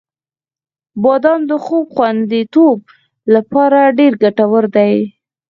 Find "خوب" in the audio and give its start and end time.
1.65-1.85